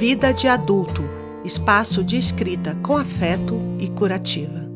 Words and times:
Vida 0.00 0.32
de 0.32 0.48
Adulto 0.48 1.04
espaço 1.44 2.02
de 2.02 2.16
escrita 2.16 2.74
com 2.82 2.96
afeto 2.96 3.60
e 3.78 3.86
curativa. 3.86 4.66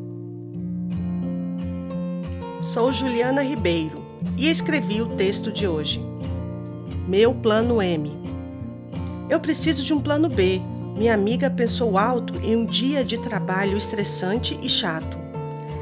Sou 2.61 2.93
Juliana 2.93 3.41
Ribeiro 3.41 4.05
e 4.37 4.47
escrevi 4.47 5.01
o 5.01 5.07
texto 5.15 5.51
de 5.51 5.67
hoje. 5.67 5.99
Meu 7.07 7.33
plano 7.33 7.81
M. 7.81 8.11
Eu 9.27 9.39
preciso 9.39 9.81
de 9.81 9.95
um 9.95 9.99
plano 9.99 10.29
B. 10.29 10.61
Minha 10.95 11.15
amiga 11.15 11.49
pensou 11.49 11.97
alto 11.97 12.39
em 12.43 12.55
um 12.55 12.63
dia 12.63 13.03
de 13.03 13.17
trabalho 13.17 13.75
estressante 13.75 14.59
e 14.61 14.69
chato. 14.69 15.17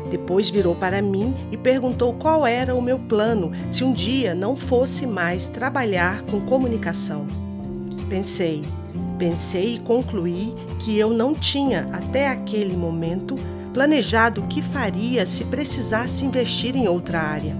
Depois 0.09 0.49
virou 0.49 0.73
para 0.73 1.01
mim 1.01 1.35
e 1.51 1.57
perguntou 1.57 2.13
qual 2.13 2.47
era 2.47 2.73
o 2.73 2.81
meu 2.81 2.97
plano 2.97 3.51
se 3.69 3.83
um 3.83 3.91
dia 3.91 4.33
não 4.33 4.55
fosse 4.55 5.05
mais 5.05 5.49
trabalhar 5.49 6.21
com 6.21 6.39
comunicação. 6.39 7.27
Pensei, 8.07 8.63
pensei 9.13 9.75
e 9.75 9.79
concluí 9.79 10.53
que 10.79 10.97
eu 10.97 11.09
não 11.09 11.33
tinha, 11.33 11.87
até 11.91 12.27
aquele 12.27 12.75
momento, 12.75 13.35
planejado 13.73 14.41
o 14.41 14.47
que 14.47 14.61
faria 14.61 15.25
se 15.25 15.43
precisasse 15.45 16.25
investir 16.25 16.75
em 16.75 16.87
outra 16.87 17.19
área. 17.19 17.55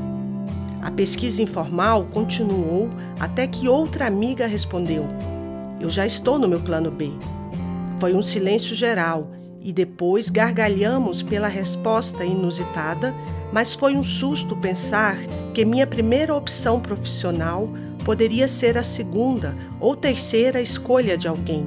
A 0.82 0.92
pesquisa 0.92 1.42
informal 1.42 2.06
continuou 2.12 2.90
até 3.20 3.48
que 3.48 3.68
outra 3.68 4.06
amiga 4.06 4.46
respondeu: 4.46 5.06
Eu 5.80 5.90
já 5.90 6.06
estou 6.06 6.38
no 6.38 6.48
meu 6.48 6.60
plano 6.60 6.92
B. 6.92 7.12
Foi 8.00 8.14
um 8.14 8.22
silêncio 8.22 8.76
geral 8.76 9.28
e 9.64 9.72
depois 9.72 10.30
gargalhamos 10.30 11.24
pela 11.24 11.48
resposta 11.48 12.26
inusitada, 12.26 13.14
mas 13.52 13.74
foi 13.74 13.96
um 13.96 14.04
susto 14.04 14.56
pensar 14.58 15.18
que 15.54 15.64
minha 15.64 15.88
primeira 15.88 16.36
opção 16.36 16.80
profissional 16.80 17.70
poderia 18.04 18.48
ser 18.48 18.78
a 18.78 18.84
segunda 18.84 19.56
ou 19.80 19.96
terceira 19.96 20.62
escolha 20.62 21.18
de 21.18 21.28
alguém. 21.28 21.66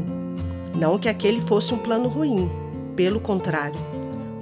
Não 0.75 0.99
que 0.99 1.09
aquele 1.09 1.41
fosse 1.41 1.73
um 1.73 1.79
plano 1.79 2.09
ruim, 2.09 2.51
pelo 2.95 3.19
contrário. 3.19 3.81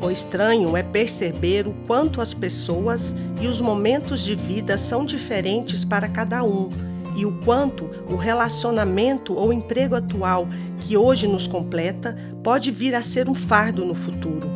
O 0.03 0.11
estranho 0.11 0.77
é 0.77 0.83
perceber 0.83 1.69
o 1.69 1.75
quanto 1.87 2.21
as 2.21 2.35
pessoas 2.35 3.15
e 3.41 3.47
os 3.47 3.61
momentos 3.61 4.23
de 4.23 4.35
vida 4.35 4.77
são 4.77 5.05
diferentes 5.05 5.85
para 5.85 6.09
cada 6.09 6.43
um 6.43 6.94
e 7.15 7.25
o 7.25 7.33
quanto 7.45 7.89
o 8.09 8.17
relacionamento 8.17 9.35
ou 9.35 9.53
emprego 9.53 9.95
atual 9.95 10.49
que 10.79 10.97
hoje 10.97 11.27
nos 11.27 11.47
completa 11.47 12.17
pode 12.43 12.71
vir 12.71 12.95
a 12.95 13.03
ser 13.03 13.29
um 13.29 13.35
fardo 13.35 13.85
no 13.85 13.95
futuro. 13.95 14.49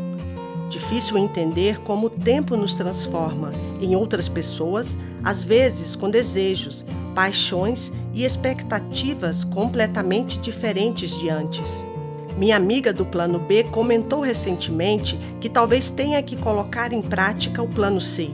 Difícil 0.69 1.17
entender 1.17 1.81
como 1.81 2.09
o 2.09 2.11
tempo 2.11 2.57
nos 2.57 2.75
transforma 2.75 3.51
em 3.81 3.97
outras 3.97 4.29
pessoas, 4.29 4.99
às 5.25 5.43
vezes 5.43 5.97
com 5.97 6.11
desejos, 6.11 6.85
paixões 7.15 7.91
e 8.13 8.25
expectativas 8.25 9.45
completamente 9.45 10.39
diferentes 10.39 11.11
de 11.19 11.31
antes. 11.31 11.85
Minha 12.37 12.57
amiga 12.57 12.93
do 12.93 13.05
plano 13.05 13.39
B 13.39 13.65
comentou 13.65 14.21
recentemente 14.21 15.19
que 15.41 15.49
talvez 15.49 15.91
tenha 15.91 16.23
que 16.23 16.37
colocar 16.37 16.93
em 16.93 17.03
prática 17.03 17.63
o 17.63 17.67
plano 17.67 18.01
C. 18.01 18.31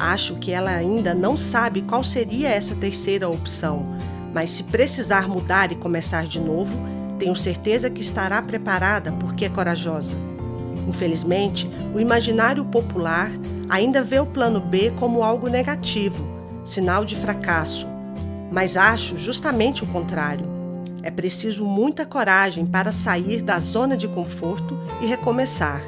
Acho 0.00 0.36
que 0.36 0.50
ela 0.50 0.70
ainda 0.70 1.14
não 1.14 1.36
sabe 1.36 1.82
qual 1.82 2.02
seria 2.02 2.48
essa 2.48 2.74
terceira 2.74 3.28
opção, 3.28 3.84
mas 4.32 4.48
se 4.48 4.62
precisar 4.62 5.28
mudar 5.28 5.70
e 5.72 5.74
começar 5.74 6.24
de 6.24 6.40
novo, 6.40 6.74
tenho 7.18 7.36
certeza 7.36 7.90
que 7.90 8.00
estará 8.00 8.40
preparada 8.40 9.12
porque 9.12 9.44
é 9.44 9.50
corajosa. 9.50 10.16
Infelizmente, 10.88 11.70
o 11.94 12.00
imaginário 12.00 12.64
popular 12.64 13.30
ainda 13.68 14.02
vê 14.02 14.18
o 14.18 14.24
plano 14.24 14.58
B 14.58 14.90
como 14.98 15.22
algo 15.22 15.50
negativo, 15.50 16.26
sinal 16.64 17.04
de 17.04 17.14
fracasso. 17.14 17.86
Mas 18.50 18.78
acho 18.78 19.18
justamente 19.18 19.84
o 19.84 19.86
contrário. 19.86 20.46
É 21.02 21.10
preciso 21.10 21.62
muita 21.66 22.06
coragem 22.06 22.64
para 22.64 22.90
sair 22.90 23.42
da 23.42 23.58
zona 23.58 23.98
de 23.98 24.08
conforto 24.08 24.78
e 25.02 25.06
recomeçar. 25.06 25.82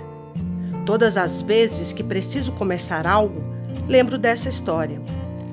Todas 0.85 1.17
as 1.17 1.41
vezes 1.41 1.95
que 1.95 2.05
preciso 2.05 2.53
começar 2.53 3.07
algo, 3.07 3.52
lembro 3.89 4.19
dessa 4.19 4.49
história. 4.49 5.01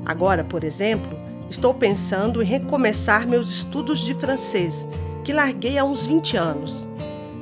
Agora, 0.05 0.43
por 0.43 0.63
exemplo, 0.63 1.17
estou 1.49 1.73
pensando 1.73 2.41
em 2.41 2.45
recomeçar 2.45 3.27
meus 3.27 3.49
estudos 3.49 3.99
de 3.99 4.13
francês, 4.13 4.87
que 5.23 5.33
larguei 5.33 5.77
há 5.77 5.83
uns 5.83 6.05
20 6.05 6.37
anos. 6.37 6.87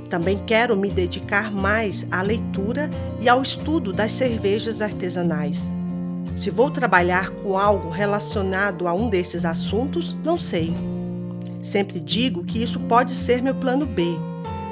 Também 0.10 0.38
quero 0.46 0.76
me 0.76 0.90
dedicar 0.90 1.52
mais 1.52 2.08
à 2.10 2.22
leitura 2.22 2.90
e 3.20 3.28
ao 3.28 3.42
estudo 3.42 3.92
das 3.92 4.14
cervejas 4.14 4.82
artesanais. 4.82 5.72
Se 6.36 6.50
vou 6.50 6.70
trabalhar 6.70 7.30
com 7.30 7.58
algo 7.58 7.90
relacionado 7.90 8.88
a 8.88 8.94
um 8.94 9.10
desses 9.10 9.44
assuntos, 9.44 10.16
não 10.24 10.38
sei. 10.38 10.74
Sempre 11.62 12.00
digo 12.00 12.44
que 12.44 12.62
isso 12.62 12.80
pode 12.82 13.14
ser 13.14 13.42
meu 13.42 13.56
plano 13.56 13.86
B, 13.86 14.04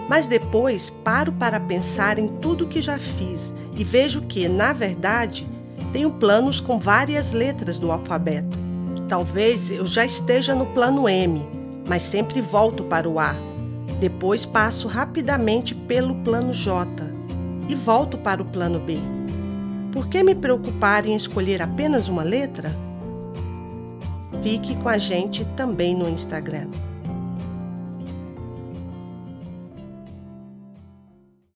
mas 0.08 0.28
depois 0.28 0.90
paro 0.90 1.32
para 1.34 1.60
pensar 1.60 2.20
em 2.20 2.28
tudo 2.28 2.68
que 2.68 2.82
já 2.82 3.00
fiz 3.00 3.54
e 3.76 3.84
vejo 3.84 4.22
que, 4.22 4.48
na 4.48 4.72
verdade, 4.72 5.48
tenho 5.96 6.12
planos 6.12 6.60
com 6.60 6.78
várias 6.78 7.32
letras 7.32 7.78
do 7.78 7.90
alfabeto. 7.90 8.58
Talvez 9.08 9.70
eu 9.70 9.88
já 9.88 10.04
esteja 10.04 10.54
no 10.54 10.66
plano 10.66 11.08
M, 11.08 11.42
mas 11.88 12.04
sempre 12.04 12.42
volto 12.42 12.84
para 12.84 13.08
o 13.08 13.18
A. 13.18 13.34
Depois 13.98 14.46
passo 14.46 14.90
rapidamente 14.90 15.74
pelo 15.74 16.16
plano 16.16 16.54
J 16.54 16.86
e 17.70 17.76
volto 17.76 18.18
para 18.18 18.42
o 18.42 18.46
plano 18.46 18.78
B. 18.78 18.98
Por 19.94 20.10
que 20.10 20.22
me 20.22 20.36
preocupar 20.36 21.06
em 21.06 21.16
escolher 21.16 21.62
apenas 21.62 22.10
uma 22.10 22.24
letra? 22.24 22.76
Fique 24.44 24.76
com 24.76 24.90
a 24.90 24.98
gente 24.98 25.46
também 25.56 25.96
no 25.96 26.10
Instagram. 26.10 26.68